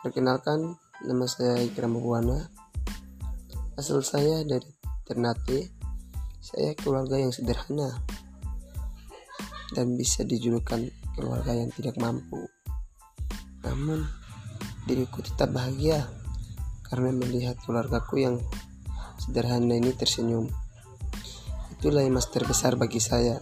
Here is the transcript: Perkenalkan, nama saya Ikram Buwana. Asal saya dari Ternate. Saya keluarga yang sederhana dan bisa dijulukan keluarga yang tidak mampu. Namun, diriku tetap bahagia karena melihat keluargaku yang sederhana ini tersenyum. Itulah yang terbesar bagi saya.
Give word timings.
Perkenalkan, 0.00 0.80
nama 1.04 1.28
saya 1.28 1.60
Ikram 1.60 2.00
Buwana. 2.00 2.48
Asal 3.76 4.00
saya 4.00 4.40
dari 4.48 4.64
Ternate. 5.04 5.68
Saya 6.40 6.72
keluarga 6.72 7.20
yang 7.20 7.36
sederhana 7.36 8.00
dan 9.76 10.00
bisa 10.00 10.24
dijulukan 10.24 10.88
keluarga 11.12 11.52
yang 11.52 11.68
tidak 11.76 12.00
mampu. 12.00 12.40
Namun, 13.60 14.08
diriku 14.88 15.20
tetap 15.20 15.52
bahagia 15.52 16.08
karena 16.88 17.12
melihat 17.12 17.60
keluargaku 17.68 18.24
yang 18.24 18.40
sederhana 19.20 19.76
ini 19.76 19.92
tersenyum. 19.92 20.48
Itulah 21.76 22.08
yang 22.08 22.16
terbesar 22.16 22.80
bagi 22.80 23.04
saya. 23.04 23.36